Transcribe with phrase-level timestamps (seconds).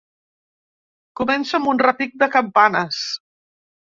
[1.19, 3.03] Comença amb un repic de campanes.